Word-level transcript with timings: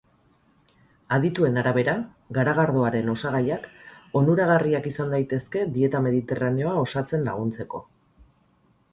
Adituen 1.15 1.57
arabera, 1.61 1.93
garagardoaren 2.37 3.11
osagaiak 3.13 3.67
onuragarriak 4.21 4.87
izan 4.93 5.13
daitezke 5.17 5.65
dieta 5.75 6.01
mediterraneoa 6.07 6.73
osatzen 6.85 7.29
laguntzeko. 7.29 7.83